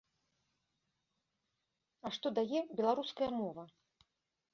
А 2.09 2.11
што 2.15 2.27
дае 2.39 2.59
беларуская 2.81 3.29
мова? 3.39 3.63